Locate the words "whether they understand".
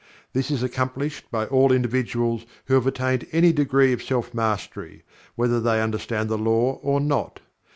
5.35-6.27